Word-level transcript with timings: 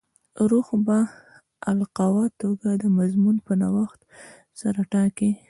روح 0.49 0.67
په 0.71 0.77
باالقوه 0.87 2.25
توګه 2.41 2.69
د 2.81 2.83
مضمون 2.97 3.35
په 3.45 3.53
نوښت 3.61 3.99
سره 4.61 4.79
ټاکي. 4.91 5.31